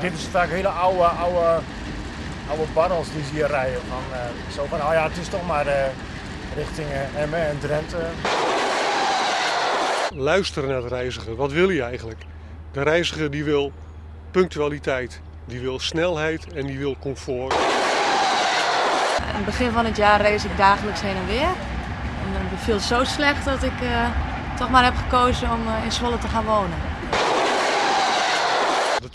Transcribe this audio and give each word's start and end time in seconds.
dit 0.00 0.12
is 0.12 0.24
vaak 0.30 0.48
hele 0.48 0.68
oude, 0.68 1.02
oude, 1.02 1.60
oude 2.48 2.64
barrels 2.72 3.12
die 3.12 3.24
ze 3.24 3.30
hier 3.32 3.46
rijden. 3.46 3.80
Van, 3.88 4.02
uh, 4.12 4.54
zo 4.54 4.66
van, 4.68 4.78
oh 4.78 4.92
ja, 4.92 5.02
het 5.02 5.16
is 5.16 5.28
toch 5.28 5.46
maar 5.46 5.66
uh, 5.66 5.72
richting 6.56 6.88
uh, 6.88 7.22
Emmen 7.22 7.46
en 7.46 7.58
Drenthe. 7.58 8.06
Luisteren 10.14 10.68
naar 10.68 10.80
de 10.80 10.88
reiziger. 10.88 11.36
Wat 11.36 11.52
wil 11.52 11.70
je 11.70 11.82
eigenlijk? 11.82 12.22
De 12.72 12.82
reiziger 12.82 13.30
die 13.30 13.44
wil 13.44 13.72
punctualiteit, 14.30 15.20
die 15.44 15.60
wil 15.60 15.78
snelheid 15.78 16.52
en 16.52 16.66
die 16.66 16.78
wil 16.78 16.96
comfort. 17.00 17.54
Aan 19.28 19.34
het 19.34 19.44
begin 19.44 19.70
van 19.70 19.84
het 19.84 19.96
jaar 19.96 20.20
race 20.20 20.46
ik 20.46 20.56
dagelijks 20.56 21.00
heen 21.00 21.16
en 21.16 21.26
weer. 21.26 21.52
En 22.24 22.32
dan 22.32 22.42
beviel 22.50 22.78
zo 22.78 23.04
slecht 23.04 23.44
dat 23.44 23.62
ik 23.62 23.72
toch 24.58 24.70
maar 24.70 24.84
heb 24.84 24.96
gekozen 24.96 25.50
om 25.50 25.60
in 25.84 25.92
Zwolle 25.92 26.18
te 26.18 26.28
gaan 26.28 26.44
wonen. 26.44 26.95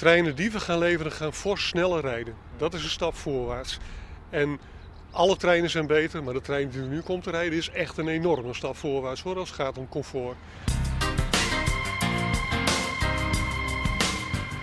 Treinen 0.02 0.36
die 0.36 0.52
we 0.52 0.60
gaan 0.60 0.78
leveren 0.78 1.12
gaan 1.12 1.34
fors 1.34 1.68
sneller 1.68 2.02
rijden. 2.02 2.34
Dat 2.58 2.74
is 2.74 2.84
een 2.84 2.90
stap 2.90 3.16
voorwaarts. 3.16 3.78
En 4.30 4.60
alle 5.12 5.38
treinen 5.38 5.70
zijn 5.70 5.88
beter, 5.88 6.24
maar 6.24 6.34
de 6.34 6.42
trein 6.42 6.70
die 6.70 6.82
nu 6.82 7.02
komt 7.02 7.24
te 7.24 7.30
rijden 7.30 7.58
is 7.58 7.70
echt 7.70 7.98
een 7.98 8.08
enorme 8.08 8.54
stap 8.54 8.78
voorwaarts 8.78 9.22
hoor, 9.22 9.38
als 9.38 9.50
het 9.50 9.60
gaat 9.60 9.78
om 9.78 9.90
comfort. 9.90 10.36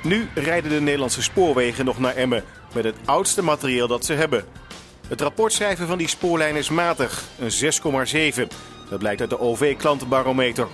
Nu 0.03 0.29
rijden 0.35 0.71
de 0.71 0.81
Nederlandse 0.81 1.23
spoorwegen 1.23 1.85
nog 1.85 1.99
naar 1.99 2.15
Emmen 2.17 2.45
met 2.75 2.85
het 2.85 2.97
oudste 3.05 3.43
materieel 3.43 3.89
dat 3.89 4.05
ze 4.05 4.13
hebben. 4.13 4.45
Het 5.09 5.21
rapportschrijven 5.21 5.87
van 5.87 5.99
die 5.99 6.09
spoorlijn 6.09 6.57
is 6.57 6.71
matig, 6.71 7.25
een 7.39 7.73
6,7. 8.43 8.47
Dat 8.91 8.99
blijkt 8.99 9.21
uit 9.21 9.31
de 9.31 9.41
OV-klantenbarometer. 9.41 10.67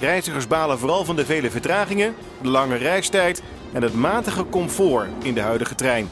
Reizigers 0.00 0.46
balen 0.46 0.78
vooral 0.78 1.04
van 1.04 1.16
de 1.16 1.24
vele 1.24 1.50
vertragingen, 1.50 2.14
de 2.42 2.48
lange 2.48 2.76
reistijd 2.76 3.42
en 3.72 3.82
het 3.82 3.94
matige 3.94 4.48
comfort 4.48 5.08
in 5.22 5.34
de 5.34 5.40
huidige 5.40 5.74
trein. 5.74 6.10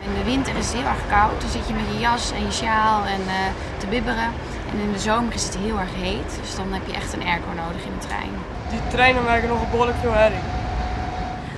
In 0.00 0.14
de 0.18 0.24
winter 0.24 0.56
is 0.56 0.66
het 0.66 0.74
heel 0.76 0.86
erg 0.86 1.08
koud, 1.08 1.40
dan 1.40 1.50
zit 1.50 1.66
je 1.68 1.74
met 1.74 1.84
je 1.92 1.98
jas 1.98 2.32
en 2.32 2.44
je 2.44 2.52
sjaal 2.52 3.04
en 3.04 3.20
uh, 3.20 3.32
te 3.78 3.86
bibberen. 3.86 4.30
En 4.72 4.78
in 4.80 4.92
de 4.92 4.98
zomer 4.98 5.34
is 5.34 5.44
het 5.44 5.56
heel 5.56 5.78
erg 5.78 5.94
heet, 5.94 6.38
dus 6.40 6.56
dan 6.56 6.72
heb 6.72 6.86
je 6.86 6.92
echt 6.92 7.12
een 7.12 7.22
airco 7.22 7.48
nodig 7.56 7.84
in 7.84 7.92
de 8.00 8.06
trein. 8.06 8.30
Die 8.70 8.80
treinen 8.90 9.24
maken 9.24 9.48
nog 9.48 9.70
behoorlijk 9.70 9.98
veel 10.02 10.12
herrie. 10.12 10.38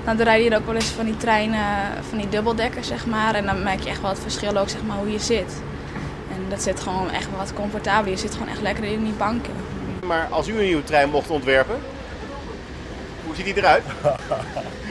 Nou, 0.05 0.17
dan 0.17 0.27
rijden 0.27 0.49
hier 0.49 0.59
ook 0.59 0.67
wel 0.67 0.75
eens 0.75 0.91
van 0.91 1.05
die 1.05 1.17
treinen, 1.17 1.67
van 2.09 2.19
die 2.19 2.29
dubbeldekkers, 2.29 2.87
zeg 2.87 3.07
maar. 3.07 3.35
En 3.35 3.47
dan 3.47 3.63
merk 3.63 3.83
je 3.83 3.89
echt 3.89 4.01
wel 4.01 4.11
het 4.11 4.21
verschil 4.21 4.57
ook, 4.57 4.69
zeg 4.69 4.83
maar, 4.83 4.97
hoe 4.97 5.13
je 5.13 5.19
zit. 5.19 5.63
En 6.33 6.45
dat 6.49 6.63
zit 6.63 6.81
gewoon 6.81 7.11
echt 7.11 7.29
wat 7.37 7.53
comfortabeler. 7.55 8.11
Je 8.11 8.21
zit 8.21 8.33
gewoon 8.33 8.49
echt 8.49 8.61
lekker 8.61 8.85
in 8.85 9.05
die 9.05 9.13
banken. 9.13 9.53
Maar 10.07 10.27
als 10.31 10.49
u 10.49 10.59
een 10.59 10.65
nieuwe 10.65 10.85
trein 10.85 11.11
mocht 11.11 11.31
ontwerpen, 11.31 11.79
hoe 13.27 13.35
ziet 13.35 13.45
die 13.45 13.57
eruit? 13.57 13.83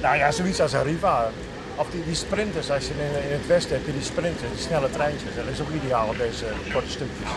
nou 0.00 0.16
ja, 0.16 0.30
zoiets 0.30 0.60
als 0.60 0.74
Arriva. 0.74 1.30
Of 1.76 1.90
die, 1.90 2.04
die 2.04 2.14
sprinters, 2.14 2.70
als 2.70 2.86
je 2.86 2.94
in, 2.94 3.30
in 3.30 3.32
het 3.32 3.46
westen 3.46 3.74
hebt, 3.76 3.92
die 3.92 4.02
sprinters, 4.02 4.50
die 4.50 4.60
snelle 4.60 4.90
treintjes. 4.90 5.34
Dat 5.34 5.46
is 5.46 5.60
ook 5.60 5.70
ideaal 5.82 6.08
op 6.08 6.18
deze 6.18 6.44
korte 6.72 6.90
stukjes. 6.90 7.28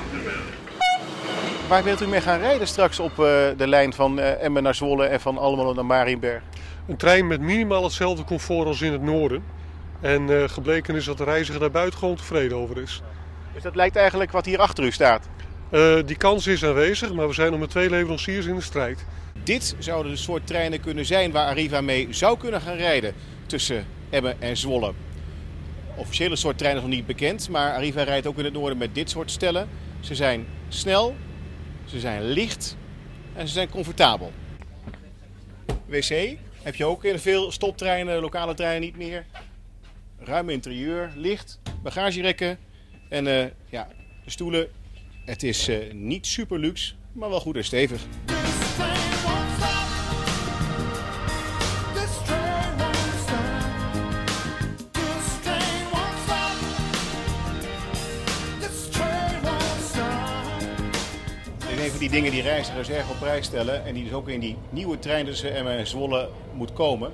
Waar 1.67 1.83
wilt 1.83 2.01
u 2.01 2.07
mee 2.07 2.21
gaan 2.21 2.39
rijden 2.39 2.67
straks 2.67 2.99
op 2.99 3.11
uh, 3.11 3.17
de 3.57 3.67
lijn 3.67 3.93
van 3.93 4.19
uh, 4.19 4.43
Emmen 4.43 4.63
naar 4.63 4.75
Zwolle 4.75 5.05
en 5.05 5.21
van 5.21 5.37
Almelo 5.37 5.73
naar 5.73 5.85
Marienberg? 5.85 6.41
Een 6.87 6.97
trein 6.97 7.27
met 7.27 7.41
minimaal 7.41 7.83
hetzelfde 7.83 8.23
comfort 8.23 8.67
als 8.67 8.81
in 8.81 8.91
het 8.91 9.01
noorden. 9.01 9.43
En 10.01 10.29
uh, 10.29 10.43
gebleken 10.49 10.95
is 10.95 11.05
dat 11.05 11.17
de 11.17 11.23
reiziger 11.23 11.59
daar 11.59 11.71
buitengewoon 11.71 12.15
tevreden 12.15 12.57
over 12.57 12.77
is. 12.77 13.01
Dus 13.53 13.63
dat 13.63 13.75
lijkt 13.75 13.95
eigenlijk 13.95 14.31
wat 14.31 14.45
hier 14.45 14.59
achter 14.59 14.83
u 14.83 14.91
staat? 14.91 15.27
Die 16.05 16.17
kans 16.17 16.47
is 16.47 16.65
aanwezig, 16.65 17.13
maar 17.13 17.27
we 17.27 17.33
zijn 17.33 17.51
nog 17.51 17.59
met 17.59 17.69
twee 17.69 17.89
leveranciers 17.89 18.45
in 18.45 18.55
de 18.55 18.61
strijd. 18.61 19.05
Dit 19.43 19.75
zouden 19.79 20.11
de 20.11 20.17
soort 20.17 20.47
treinen 20.47 20.79
kunnen 20.79 21.05
zijn 21.05 21.31
waar 21.31 21.47
Arriva 21.47 21.81
mee 21.81 22.07
zou 22.09 22.37
kunnen 22.37 22.61
gaan 22.61 22.75
rijden 22.75 23.13
tussen 23.45 23.85
Emmen 24.09 24.41
en 24.41 24.57
Zwolle. 24.57 24.93
Officiële 25.95 26.35
soort 26.35 26.57
treinen 26.57 26.81
nog 26.81 26.91
niet 26.91 27.05
bekend, 27.05 27.49
maar 27.49 27.73
Arriva 27.73 28.03
rijdt 28.03 28.27
ook 28.27 28.37
in 28.37 28.43
het 28.43 28.53
noorden 28.53 28.77
met 28.77 28.95
dit 28.95 29.09
soort 29.09 29.31
stellen. 29.31 29.69
Ze 29.99 30.15
zijn 30.15 30.45
snel, 30.69 31.15
ze 31.85 31.99
zijn 31.99 32.23
licht 32.23 32.77
en 33.33 33.47
ze 33.47 33.53
zijn 33.53 33.69
comfortabel. 33.69 34.31
WC 35.85 36.37
heb 36.61 36.75
je 36.75 36.85
ook 36.85 37.03
in 37.03 37.19
veel 37.19 37.51
stoptreinen, 37.51 38.21
lokale 38.21 38.53
treinen 38.53 38.81
niet 38.81 38.97
meer. 38.97 39.25
Ruim 40.19 40.49
interieur, 40.49 41.11
licht, 41.15 41.59
bagagerekken 41.83 42.57
en 43.09 43.25
uh, 43.27 43.45
ja, 43.69 43.87
de 44.23 44.31
stoelen. 44.31 44.67
Het 45.25 45.43
is 45.43 45.69
uh, 45.69 45.93
niet 45.93 46.27
super 46.27 46.59
luxe, 46.59 46.93
maar 47.13 47.29
wel 47.29 47.39
goed 47.39 47.55
en 47.55 47.63
stevig. 47.63 48.01
die 62.01 62.09
dingen 62.09 62.31
die 62.31 62.41
reizigers 62.41 62.89
erg 62.89 63.09
op 63.09 63.19
prijs 63.19 63.45
stellen 63.45 63.85
en 63.85 63.93
die 63.93 64.03
dus 64.03 64.13
ook 64.13 64.29
in 64.29 64.39
die 64.39 64.57
nieuwe 64.69 64.99
trein 64.99 65.25
tussen 65.25 65.55
Emmen 65.55 65.77
en 65.77 65.87
Zwolle 65.87 66.29
moet 66.53 66.73
komen. 66.73 67.11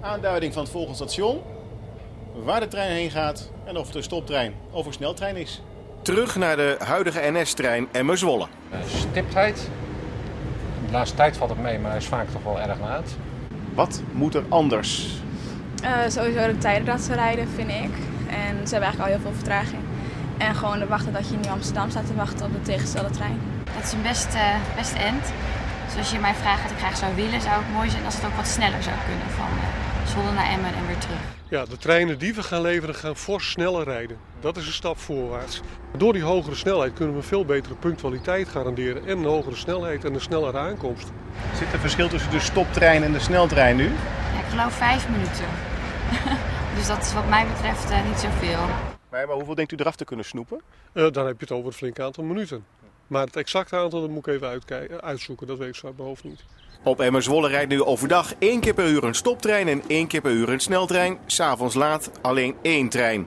Aanduiding 0.00 0.52
van 0.52 0.62
het 0.62 0.72
volgende 0.72 0.96
station, 0.96 1.42
waar 2.34 2.60
de 2.60 2.68
trein 2.68 2.92
heen 2.92 3.10
gaat 3.10 3.50
en 3.64 3.76
of 3.76 3.86
het 3.86 3.96
een 3.96 4.02
stoptrein 4.02 4.54
of 4.70 4.86
een 4.86 4.92
sneltrein 4.92 5.36
is. 5.36 5.62
Terug 6.06 6.36
naar 6.36 6.56
de 6.56 6.76
huidige 6.78 7.20
NS-trein 7.32 7.88
Emmen-Zwolle. 7.92 8.46
Stiptheid. 8.86 9.70
De 10.86 10.92
laatste 10.92 11.16
tijd 11.16 11.36
valt 11.36 11.50
het 11.50 11.58
mee, 11.58 11.78
maar 11.78 11.90
hij 11.90 12.00
is 12.00 12.06
vaak 12.06 12.28
toch 12.28 12.42
wel 12.42 12.60
erg 12.60 12.80
laat. 12.80 13.16
Wat 13.74 14.02
moet 14.12 14.34
er 14.34 14.44
anders? 14.48 15.20
Uh, 15.84 15.90
sowieso 16.08 16.46
de 16.46 16.58
tijden 16.58 16.86
dat 16.86 17.00
ze 17.00 17.14
rijden, 17.14 17.48
vind 17.48 17.70
ik. 17.70 17.94
En 18.28 18.66
ze 18.66 18.72
hebben 18.72 18.82
eigenlijk 18.82 19.00
al 19.00 19.06
heel 19.06 19.20
veel 19.20 19.32
vertraging. 19.32 19.82
En 20.38 20.54
gewoon 20.54 20.78
de 20.78 20.86
wachten 20.86 21.12
dat 21.12 21.28
je 21.28 21.36
in 21.42 21.50
Amsterdam 21.50 21.90
staat 21.90 22.06
te 22.06 22.14
wachten 22.14 22.46
op 22.46 22.52
de 22.52 22.62
tegenstelde 22.62 23.10
trein. 23.10 23.40
Dat 23.74 23.84
is 23.84 23.92
een 23.92 24.02
best, 24.02 24.34
uh, 24.34 24.54
best 24.76 24.92
end. 24.92 25.24
Dus 25.86 25.96
als 25.96 26.10
je 26.10 26.18
mij 26.18 26.34
vraagt 26.34 26.62
wat 26.62 26.70
ik 26.70 26.78
graag 26.78 26.96
zou 26.96 27.14
willen, 27.14 27.40
zou 27.40 27.54
het 27.54 27.72
mooi 27.72 27.90
zijn 27.90 28.04
als 28.04 28.14
het 28.14 28.24
ook 28.24 28.36
wat 28.36 28.46
sneller 28.46 28.82
zou 28.82 28.96
kunnen. 29.06 29.28
Van 29.30 29.48
uh, 29.58 29.85
Zwolle 30.06 30.32
naar 30.32 30.50
Emmen 30.50 30.74
en 30.74 30.86
weer 30.86 30.98
terug. 30.98 31.18
Ja, 31.48 31.64
de 31.64 31.76
treinen 31.76 32.18
die 32.18 32.34
we 32.34 32.42
gaan 32.42 32.60
leveren 32.60 32.94
gaan 32.94 33.16
fors 33.16 33.50
sneller 33.50 33.84
rijden. 33.84 34.16
Dat 34.40 34.56
is 34.56 34.66
een 34.66 34.72
stap 34.72 34.98
voorwaarts. 34.98 35.60
Door 35.96 36.12
die 36.12 36.22
hogere 36.22 36.54
snelheid 36.54 36.92
kunnen 36.92 37.16
we 37.16 37.22
veel 37.22 37.44
betere 37.44 37.74
punctualiteit 37.74 38.48
garanderen. 38.48 39.06
En 39.06 39.18
een 39.18 39.24
hogere 39.24 39.56
snelheid 39.56 40.04
en 40.04 40.14
een 40.14 40.20
snellere 40.20 40.58
aankomst. 40.58 41.12
Zit 41.54 41.72
er 41.72 41.78
verschil 41.78 42.08
tussen 42.08 42.30
de 42.30 42.40
stoptrein 42.40 43.02
en 43.02 43.12
de 43.12 43.20
sneltrein 43.20 43.76
nu? 43.76 43.84
Ja, 43.84 44.40
ik 44.40 44.48
geloof 44.48 44.72
vijf 44.72 45.08
minuten. 45.08 45.46
dus 46.76 46.86
dat 46.86 47.02
is 47.02 47.12
wat 47.12 47.28
mij 47.28 47.46
betreft 47.46 47.90
uh, 47.90 48.06
niet 48.06 48.18
zoveel. 48.18 48.58
Maar, 49.10 49.26
maar 49.26 49.36
hoeveel 49.36 49.54
denkt 49.54 49.72
u 49.72 49.76
eraf 49.76 49.96
te 49.96 50.04
kunnen 50.04 50.24
snoepen? 50.24 50.60
Uh, 50.92 51.10
dan 51.10 51.26
heb 51.26 51.34
je 51.38 51.44
het 51.44 51.52
over 51.52 51.66
een 51.66 51.72
flink 51.72 52.00
aantal 52.00 52.24
minuten. 52.24 52.64
Maar 53.06 53.26
het 53.26 53.36
exacte 53.36 53.76
aantal 53.76 54.00
dat 54.00 54.10
moet 54.10 54.26
ik 54.26 54.34
even 54.34 55.00
uitzoeken, 55.00 55.46
dat 55.46 55.58
weet 55.58 55.68
ik 55.68 55.74
zo 55.74 55.86
uit 55.86 55.96
mijn 55.96 56.08
hoofd 56.08 56.24
niet. 56.24 56.44
Op 56.82 57.00
Emmerswolle 57.00 57.48
rijdt 57.48 57.70
nu 57.70 57.82
overdag 57.82 58.34
één 58.38 58.60
keer 58.60 58.74
per 58.74 58.88
uur 58.88 59.04
een 59.04 59.14
stoptrein 59.14 59.68
en 59.68 59.82
één 59.86 60.06
keer 60.06 60.20
per 60.20 60.30
uur 60.30 60.48
een 60.48 60.60
sneltrein. 60.60 61.18
S'avonds 61.26 61.74
laat 61.74 62.10
alleen 62.22 62.54
één 62.62 62.88
trein. 62.88 63.26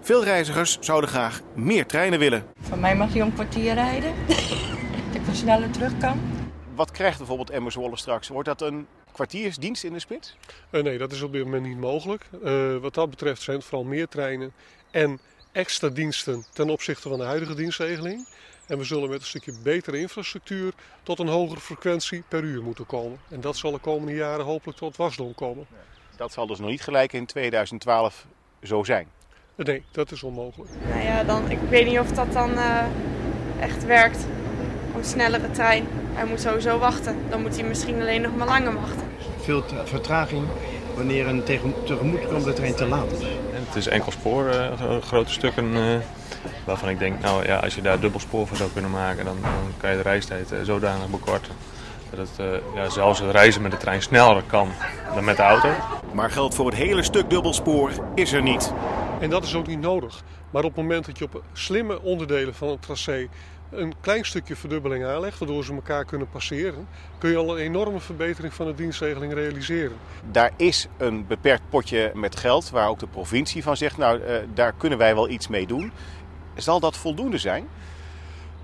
Veel 0.00 0.24
reizigers 0.24 0.78
zouden 0.80 1.10
graag 1.10 1.40
meer 1.54 1.86
treinen 1.86 2.18
willen. 2.18 2.44
Van 2.60 2.80
mij 2.80 2.96
mag 2.96 3.12
hij 3.12 3.22
om 3.22 3.34
kwartier 3.34 3.74
rijden. 3.74 4.14
dat 4.26 5.14
ik 5.14 5.22
wat 5.26 5.36
sneller 5.36 5.70
terug 5.70 5.98
kan. 5.98 6.20
Wat 6.74 6.90
krijgt 6.90 7.18
bijvoorbeeld 7.18 7.50
Emmerswolle 7.50 7.96
straks? 7.96 8.28
Wordt 8.28 8.48
dat 8.48 8.62
een 8.62 8.86
kwartiersdienst 9.12 9.84
in 9.84 9.92
de 9.92 9.98
spits? 9.98 10.36
Uh, 10.70 10.82
nee, 10.82 10.98
dat 10.98 11.12
is 11.12 11.22
op 11.22 11.32
dit 11.32 11.44
moment 11.44 11.66
niet 11.66 11.80
mogelijk. 11.80 12.28
Uh, 12.44 12.76
wat 12.76 12.94
dat 12.94 13.10
betreft 13.10 13.42
zijn 13.42 13.56
het 13.56 13.66
vooral 13.66 13.86
meer 13.86 14.08
treinen 14.08 14.52
en 14.90 15.20
extra 15.52 15.88
diensten 15.88 16.44
ten 16.52 16.70
opzichte 16.70 17.08
van 17.08 17.18
de 17.18 17.24
huidige 17.24 17.54
dienstregeling. 17.54 18.26
En 18.66 18.78
we 18.78 18.84
zullen 18.84 19.08
met 19.08 19.20
een 19.20 19.26
stukje 19.26 19.52
betere 19.62 19.98
infrastructuur 19.98 20.72
tot 21.02 21.18
een 21.18 21.28
hogere 21.28 21.60
frequentie 21.60 22.22
per 22.28 22.42
uur 22.42 22.62
moeten 22.62 22.86
komen. 22.86 23.18
En 23.28 23.40
dat 23.40 23.56
zal 23.56 23.72
de 23.72 23.78
komende 23.78 24.14
jaren 24.14 24.44
hopelijk 24.44 24.78
tot 24.78 24.96
wasdom 24.96 25.34
komen. 25.34 25.66
Dat 26.16 26.32
zal 26.32 26.46
dus 26.46 26.58
nog 26.58 26.68
niet 26.68 26.82
gelijk 26.82 27.12
in 27.12 27.26
2012 27.26 28.26
zo 28.62 28.84
zijn? 28.84 29.08
Nee, 29.54 29.82
dat 29.90 30.10
is 30.10 30.22
onmogelijk. 30.22 30.70
Nou 30.88 31.02
ja, 31.02 31.24
dan, 31.24 31.50
ik 31.50 31.58
weet 31.68 31.86
niet 31.86 31.98
of 31.98 32.12
dat 32.12 32.32
dan 32.32 32.50
uh, 32.50 32.84
echt 33.60 33.84
werkt. 33.84 34.26
Een 34.96 35.04
snellere 35.04 35.50
trein. 35.50 35.86
Hij 36.12 36.26
moet 36.26 36.40
sowieso 36.40 36.78
wachten. 36.78 37.16
Dan 37.30 37.42
moet 37.42 37.56
hij 37.56 37.68
misschien 37.68 38.00
alleen 38.00 38.20
nog 38.20 38.36
maar 38.36 38.46
langer 38.46 38.74
wachten. 38.74 39.08
Veel 39.40 39.64
vertraging 39.84 40.46
wanneer 40.94 41.26
een 41.26 41.42
tegemoetkomende 41.44 42.52
trein 42.52 42.74
te 42.74 42.86
laat 42.86 43.12
is. 43.12 43.22
En 43.54 43.64
het 43.66 43.74
is 43.74 43.86
enkel 43.86 44.12
spoor, 44.12 44.48
uh, 44.48 45.02
grote 45.02 45.32
stukken. 45.32 45.64
Uh 45.64 45.98
Waarvan 46.66 46.88
ik 46.88 46.98
denk, 46.98 47.20
nou 47.20 47.46
ja, 47.46 47.56
als 47.56 47.74
je 47.74 47.82
daar 47.82 48.00
dubbel 48.00 48.20
spoor 48.20 48.46
voor 48.46 48.56
zou 48.56 48.70
kunnen 48.72 48.90
maken, 48.90 49.24
dan, 49.24 49.36
dan 49.42 49.72
kan 49.76 49.90
je 49.90 49.96
de 49.96 50.02
reistijd 50.02 50.52
uh, 50.52 50.58
zodanig 50.62 51.10
bekorten. 51.10 51.52
Dat 52.10 52.28
het 52.28 52.46
uh, 52.46 52.74
ja, 52.74 52.88
zelfs 52.88 53.20
het 53.20 53.30
reizen 53.30 53.62
met 53.62 53.70
de 53.70 53.76
trein 53.76 54.02
sneller 54.02 54.42
kan 54.46 54.68
dan 55.14 55.24
met 55.24 55.36
de 55.36 55.42
auto. 55.42 55.68
Maar 56.12 56.30
geld 56.30 56.54
voor 56.54 56.66
het 56.66 56.74
hele 56.74 57.02
stuk 57.02 57.30
dubbelspoor 57.30 57.90
is 58.14 58.32
er 58.32 58.42
niet. 58.42 58.72
En 59.20 59.30
dat 59.30 59.44
is 59.44 59.54
ook 59.54 59.66
niet 59.66 59.80
nodig. 59.80 60.22
Maar 60.50 60.64
op 60.64 60.76
het 60.76 60.82
moment 60.82 61.06
dat 61.06 61.18
je 61.18 61.24
op 61.24 61.42
slimme 61.52 62.02
onderdelen 62.02 62.54
van 62.54 62.68
het 62.68 62.82
tracé 62.82 63.28
een 63.70 63.94
klein 64.00 64.24
stukje 64.24 64.56
verdubbeling 64.56 65.04
aanlegt, 65.04 65.38
waardoor 65.38 65.64
ze 65.64 65.72
elkaar 65.74 66.04
kunnen 66.04 66.28
passeren, 66.28 66.88
kun 67.18 67.30
je 67.30 67.36
al 67.36 67.58
een 67.58 67.64
enorme 67.64 68.00
verbetering 68.00 68.54
van 68.54 68.66
de 68.66 68.74
dienstregeling 68.74 69.32
realiseren. 69.32 69.96
Daar 70.30 70.50
is 70.56 70.88
een 70.96 71.26
beperkt 71.26 71.62
potje 71.68 72.12
met 72.14 72.36
geld 72.36 72.70
waar 72.70 72.88
ook 72.88 72.98
de 72.98 73.06
provincie 73.06 73.62
van 73.62 73.76
zegt, 73.76 73.96
nou 73.96 74.20
uh, 74.20 74.36
daar 74.54 74.72
kunnen 74.72 74.98
wij 74.98 75.14
wel 75.14 75.28
iets 75.28 75.48
mee 75.48 75.66
doen. 75.66 75.92
Zal 76.56 76.80
dat 76.80 76.96
voldoende 76.96 77.38
zijn? 77.38 77.66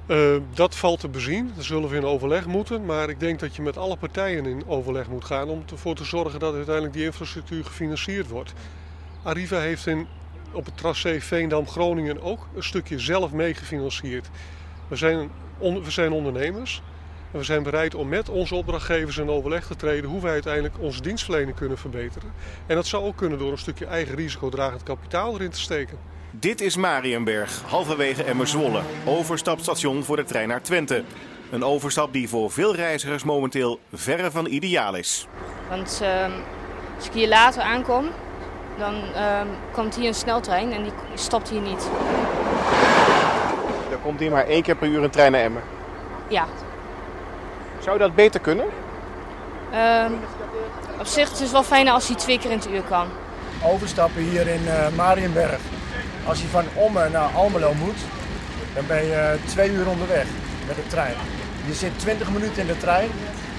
Uh, 0.06 0.36
dat 0.54 0.76
valt 0.76 1.00
te 1.00 1.08
bezien. 1.08 1.52
Daar 1.54 1.64
zullen 1.64 1.88
we 1.88 1.96
in 1.96 2.04
overleg 2.04 2.46
moeten. 2.46 2.84
Maar 2.84 3.08
ik 3.08 3.20
denk 3.20 3.40
dat 3.40 3.56
je 3.56 3.62
met 3.62 3.76
alle 3.76 3.96
partijen 3.96 4.46
in 4.46 4.62
overleg 4.66 5.08
moet 5.08 5.24
gaan 5.24 5.48
om 5.48 5.64
ervoor 5.70 5.94
te 5.94 6.04
zorgen 6.04 6.40
dat 6.40 6.54
uiteindelijk 6.54 6.94
die 6.94 7.04
infrastructuur 7.04 7.64
gefinancierd 7.64 8.28
wordt. 8.28 8.52
Arriva 9.22 9.58
heeft 9.58 9.86
in, 9.86 10.06
op 10.52 10.64
het 10.64 10.76
tracé 10.76 11.20
Veendam-Groningen 11.20 12.22
ook 12.22 12.48
een 12.54 12.64
stukje 12.64 12.98
zelf 12.98 13.32
meegefinancierd. 13.32 14.28
We 14.88 15.28
we 15.58 15.90
zijn 15.90 16.12
ondernemers 16.12 16.82
en 17.32 17.38
we 17.38 17.44
zijn 17.44 17.62
bereid 17.62 17.94
om 17.94 18.08
met 18.08 18.28
onze 18.28 18.54
opdrachtgevers 18.54 19.18
in 19.18 19.28
overleg 19.28 19.66
te 19.66 19.76
treden 19.76 20.10
hoe 20.10 20.20
wij 20.20 20.32
uiteindelijk 20.32 20.78
onze 20.78 21.02
dienstverlening 21.02 21.56
kunnen 21.56 21.78
verbeteren. 21.78 22.32
En 22.66 22.74
dat 22.74 22.86
zou 22.86 23.04
ook 23.04 23.16
kunnen 23.16 23.38
door 23.38 23.52
een 23.52 23.58
stukje 23.58 23.86
eigen 23.86 24.14
risicodragend 24.14 24.82
kapitaal 24.82 25.34
erin 25.34 25.50
te 25.50 25.60
steken. 25.60 25.98
Dit 26.34 26.60
is 26.60 26.76
Marienberg, 26.76 27.62
halverwege 27.66 28.24
Emmerzwolle, 28.24 28.80
overstapstation 29.04 30.04
voor 30.04 30.16
de 30.16 30.24
trein 30.24 30.48
naar 30.48 30.62
Twente. 30.62 31.04
Een 31.50 31.64
overstap 31.64 32.12
die 32.12 32.28
voor 32.28 32.50
veel 32.50 32.74
reizigers 32.74 33.24
momenteel 33.24 33.80
verre 33.92 34.30
van 34.30 34.46
ideaal 34.46 34.94
is. 34.94 35.26
Want 35.68 36.00
uh, 36.02 36.24
als 36.96 37.06
ik 37.06 37.12
hier 37.12 37.28
later 37.28 37.62
aankom, 37.62 38.06
dan 38.78 38.94
uh, 38.94 39.40
komt 39.72 39.94
hier 39.94 40.06
een 40.06 40.14
sneltrein 40.14 40.72
en 40.72 40.82
die 40.82 40.92
stopt 41.14 41.48
hier 41.48 41.60
niet. 41.60 41.88
Er 43.90 43.98
komt 44.02 44.20
hier 44.20 44.30
maar 44.30 44.46
één 44.46 44.62
keer 44.62 44.76
per 44.76 44.88
uur 44.88 45.02
een 45.02 45.10
trein 45.10 45.32
naar 45.32 45.40
Emmen? 45.40 45.62
Ja. 46.28 46.46
Zou 47.80 47.98
dat 47.98 48.14
beter 48.14 48.40
kunnen? 48.40 48.66
Uh, 49.72 50.04
op 50.98 51.06
zich 51.06 51.28
het 51.28 51.34
is 51.34 51.40
het 51.40 51.52
wel 51.52 51.62
fijner 51.62 51.92
als 51.92 52.08
hij 52.08 52.16
twee 52.16 52.38
keer 52.38 52.50
in 52.50 52.58
het 52.58 52.70
uur 52.70 52.82
kan. 52.82 53.06
Overstappen 53.64 54.22
hier 54.22 54.46
in 54.46 54.62
uh, 54.62 54.88
Marienberg. 54.96 55.60
Als 56.26 56.40
je 56.40 56.46
van 56.46 56.64
Ommen 56.74 57.12
naar 57.12 57.30
Almelo 57.34 57.74
moet, 57.74 57.98
dan 58.74 58.86
ben 58.86 59.04
je 59.04 59.38
twee 59.46 59.70
uur 59.70 59.88
onderweg 59.88 60.26
met 60.66 60.76
de 60.76 60.86
trein. 60.86 61.14
Je 61.66 61.74
zit 61.74 61.98
20 61.98 62.30
minuten 62.30 62.60
in 62.60 62.66
de 62.66 62.76
trein 62.76 63.10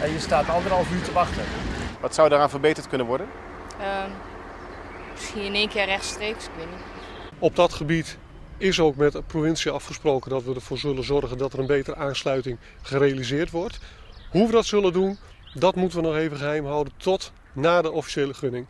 en 0.01 0.11
je 0.11 0.19
staat 0.19 0.49
anderhalf 0.49 0.91
uur 0.91 1.01
te 1.01 1.11
wachten. 1.11 1.43
Wat 1.99 2.15
zou 2.15 2.29
daaraan 2.29 2.49
verbeterd 2.49 2.87
kunnen 2.87 3.07
worden? 3.07 3.27
Uh, 3.79 4.03
misschien 5.11 5.41
in 5.41 5.53
één 5.53 5.69
keer 5.69 5.85
rechtstreeks, 5.85 6.45
ik 6.45 6.51
weet 6.57 6.69
niet. 6.69 6.83
Op 7.39 7.55
dat 7.55 7.73
gebied 7.73 8.17
is 8.57 8.79
ook 8.79 8.95
met 8.95 9.11
de 9.11 9.21
provincie 9.21 9.71
afgesproken 9.71 10.29
dat 10.29 10.43
we 10.43 10.53
ervoor 10.53 10.77
zullen 10.77 11.03
zorgen 11.03 11.37
dat 11.37 11.53
er 11.53 11.59
een 11.59 11.65
betere 11.65 11.95
aansluiting 11.95 12.57
gerealiseerd 12.81 13.51
wordt. 13.51 13.79
Hoe 14.29 14.45
we 14.45 14.51
dat 14.51 14.65
zullen 14.65 14.93
doen, 14.93 15.17
dat 15.53 15.75
moeten 15.75 16.01
we 16.01 16.07
nog 16.07 16.15
even 16.15 16.37
geheim 16.37 16.65
houden 16.65 16.93
tot 16.97 17.31
na 17.53 17.81
de 17.81 17.91
officiële 17.91 18.33
gunning. 18.33 18.65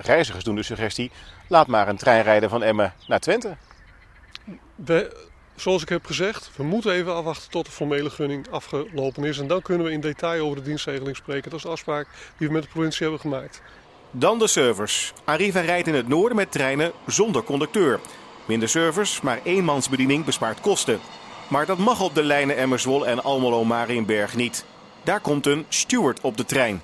Reizigers 0.00 0.44
doen 0.44 0.54
de 0.54 0.62
suggestie, 0.62 1.10
laat 1.46 1.66
maar 1.66 1.88
een 1.88 1.96
trein 1.96 2.22
rijden 2.22 2.50
van 2.50 2.62
Emmen 2.62 2.92
naar 3.06 3.20
Twente. 3.20 3.56
We, 4.74 5.28
zoals 5.54 5.82
ik 5.82 5.88
heb 5.88 6.06
gezegd, 6.06 6.50
we 6.56 6.62
moeten 6.62 6.92
even 6.92 7.14
afwachten 7.14 7.50
tot 7.50 7.64
de 7.64 7.70
formele 7.70 8.10
gunning 8.10 8.50
afgelopen 8.50 9.24
is. 9.24 9.38
En 9.38 9.46
dan 9.46 9.62
kunnen 9.62 9.86
we 9.86 9.92
in 9.92 10.00
detail 10.00 10.44
over 10.44 10.56
de 10.56 10.62
dienstregeling 10.62 11.16
spreken. 11.16 11.50
Dat 11.50 11.58
is 11.58 11.64
de 11.64 11.70
afspraak 11.70 12.08
die 12.36 12.46
we 12.46 12.52
met 12.52 12.62
de 12.62 12.68
provincie 12.68 13.02
hebben 13.02 13.20
gemaakt. 13.20 13.62
Dan 14.10 14.38
de 14.38 14.46
servers. 14.46 15.12
Arriva 15.24 15.60
rijdt 15.60 15.88
in 15.88 15.94
het 15.94 16.08
noorden 16.08 16.36
met 16.36 16.52
treinen 16.52 16.92
zonder 17.06 17.42
conducteur. 17.42 18.00
Minder 18.44 18.68
servers, 18.68 19.20
maar 19.20 19.40
eenmansbediening 19.44 20.24
bespaart 20.24 20.60
kosten. 20.60 21.00
Maar 21.48 21.66
dat 21.66 21.78
mag 21.78 22.00
op 22.00 22.14
de 22.14 22.22
lijnen 22.22 22.56
Emmerswol 22.56 23.06
en 23.06 23.22
Almelo-Marienberg 23.22 24.36
niet. 24.36 24.64
Daar 25.04 25.20
komt 25.20 25.46
een 25.46 25.66
steward 25.68 26.20
op 26.20 26.36
de 26.36 26.44
trein. 26.44 26.82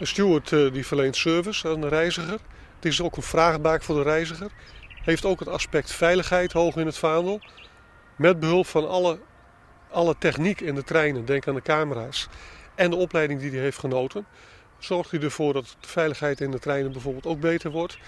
Een 0.00 0.06
steward 0.06 0.50
uh, 0.50 0.72
die 0.72 0.86
verleent 0.86 1.16
service 1.16 1.68
aan 1.68 1.80
de 1.80 1.88
reiziger. 1.88 2.38
Het 2.74 2.84
is 2.84 3.02
ook 3.02 3.16
een 3.16 3.22
vraagbaak 3.22 3.82
voor 3.82 3.94
de 3.94 4.02
reiziger. 4.02 4.50
Heeft 5.02 5.24
ook 5.24 5.38
het 5.38 5.48
aspect 5.48 5.92
veiligheid 5.92 6.52
hoog 6.52 6.76
in 6.76 6.86
het 6.86 6.98
vaandel. 6.98 7.40
Met 8.16 8.40
behulp 8.40 8.66
van 8.66 8.88
alle, 8.88 9.18
alle 9.90 10.14
techniek 10.18 10.60
in 10.60 10.74
de 10.74 10.82
treinen, 10.82 11.24
denk 11.24 11.48
aan 11.48 11.54
de 11.54 11.62
camera's. 11.62 12.28
En 12.74 12.90
de 12.90 12.96
opleiding 12.96 13.40
die 13.40 13.50
hij 13.50 13.60
heeft 13.60 13.78
genoten. 13.78 14.26
Zorgt 14.78 15.10
hij 15.10 15.20
ervoor 15.20 15.52
dat 15.52 15.76
de 15.80 15.88
veiligheid 15.88 16.40
in 16.40 16.50
de 16.50 16.58
treinen 16.58 16.92
bijvoorbeeld 16.92 17.26
ook 17.26 17.40
beter 17.40 17.70
wordt. 17.70 17.98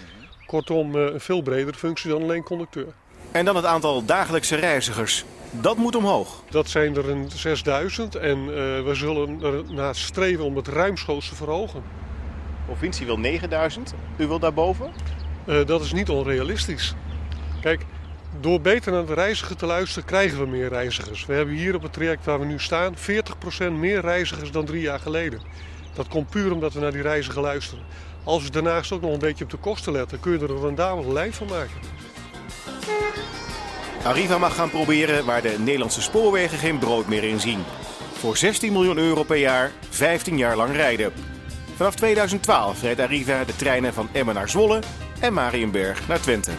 Kortom, 0.47 0.95
een 0.95 1.21
veel 1.21 1.43
bredere 1.43 1.79
functie 1.79 2.11
dan 2.11 2.23
alleen 2.23 2.43
conducteur. 2.43 2.93
En 3.33 3.45
dan 3.45 3.57
het 3.57 3.65
aantal 3.65 4.05
dagelijkse 4.05 4.57
reizigers. 4.57 5.25
Dat 5.51 5.77
moet 5.77 5.97
omhoog. 5.97 6.43
Dat 6.51 6.69
zijn 6.69 6.97
er 6.97 7.11
een 7.11 7.31
6000 7.31 8.15
en 8.15 8.39
uh, 8.39 8.55
we 8.55 8.91
zullen 8.93 9.43
er 9.43 9.73
naar 9.73 9.95
streven 9.95 10.45
om 10.45 10.57
het 10.57 10.69
ruimschoots 10.69 11.29
te 11.29 11.35
verhogen. 11.35 11.83
De 11.83 12.65
provincie 12.67 13.07
wil 13.07 13.19
9000, 13.19 13.95
u 14.17 14.27
wil 14.27 14.39
daarboven? 14.39 14.93
Uh, 15.47 15.67
dat 15.67 15.81
is 15.81 15.93
niet 15.93 16.09
onrealistisch. 16.09 16.95
Kijk, 17.61 17.85
door 18.41 18.61
beter 18.61 18.93
naar 18.93 19.07
de 19.07 19.15
reiziger 19.15 19.57
te 19.57 19.67
luisteren 19.67 20.05
krijgen 20.05 20.39
we 20.39 20.47
meer 20.47 20.69
reizigers. 20.69 21.27
We 21.27 21.35
hebben 21.35 21.55
hier 21.55 21.75
op 21.75 21.83
het 21.83 21.93
traject 21.93 22.25
waar 22.25 22.41
we 22.41 22.47
nu 22.47 22.59
staan 22.59 22.95
40% 22.97 23.73
meer 23.73 24.01
reizigers 24.01 24.51
dan 24.51 24.65
drie 24.65 24.83
jaar 24.83 25.01
geleden. 25.01 25.41
Dat 25.95 26.09
komt 26.09 26.31
puur 26.31 26.53
omdat 26.53 26.73
we 26.73 26.81
naar 26.81 26.93
die 26.93 27.03
reiziger 27.03 27.43
luisteren. 27.43 27.85
Als 28.25 28.43
we 28.43 28.51
daarnaast 28.51 28.93
ook 28.93 29.01
nog 29.01 29.13
een 29.13 29.19
beetje 29.19 29.45
op 29.45 29.51
de 29.51 29.57
kosten 29.57 29.93
letten, 29.93 30.21
kun 30.21 30.33
je 30.33 30.39
er 30.39 30.51
een 30.51 30.61
rendabel 30.61 31.13
lijn 31.13 31.33
van 31.33 31.47
maken. 31.47 31.81
Arriva 34.05 34.39
mag 34.39 34.55
gaan 34.55 34.71
proberen 34.71 35.25
waar 35.25 35.43
de 35.43 35.57
Nederlandse 35.59 36.03
spoorwegen 36.03 36.59
geen 36.59 36.79
brood 36.79 37.07
meer 37.07 37.25
in 37.25 37.41
zien. 37.41 37.65
Voor 38.13 38.37
16 38.37 38.73
miljoen 38.73 38.99
euro 38.99 39.23
per 39.23 39.37
jaar, 39.37 39.71
15 39.91 40.39
jaar 40.39 40.57
lang 40.57 40.75
rijden. 40.75 41.13
Vanaf 41.77 41.95
2012 41.95 42.83
rijdt 42.83 43.01
Arriva 43.01 43.45
de 43.45 43.57
treinen 43.57 43.95
van 43.95 44.09
Emmen 44.13 44.35
naar 44.35 44.49
Zwolle 44.49 44.83
en 45.21 45.33
Marienberg 45.33 46.09
naar 46.09 46.21
Twente. 46.21 46.51